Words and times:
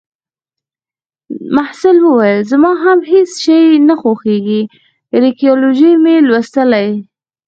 محصل 1.55 1.97
وویل: 2.03 2.39
زما 2.51 2.71
هم 2.83 2.99
هیڅ 3.11 3.29
شی 3.43 3.61
نه 3.87 3.95
خوښیږي. 4.01 4.61
ارکیالوجي 5.17 5.91
مې 6.03 6.15
لوستلې 6.27 6.89